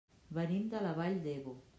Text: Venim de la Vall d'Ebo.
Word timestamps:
Venim 0.37 0.63
de 0.71 0.81
la 0.85 0.93
Vall 1.01 1.19
d'Ebo. 1.27 1.55